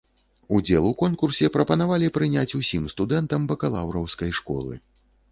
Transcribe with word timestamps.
Удзел 0.55 0.85
у 0.91 0.91
конкурсе 1.01 1.49
прапанавалі 1.57 2.07
прыняць 2.15 2.55
усім 2.59 2.87
студэнтам 2.93 3.45
бакалаўраўскай 3.51 4.33
школы. 4.39 4.73